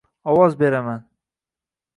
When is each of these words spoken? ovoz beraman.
ovoz 0.31 0.57
beraman. 0.63 1.05